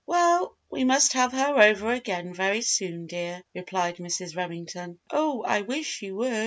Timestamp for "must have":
0.83-1.31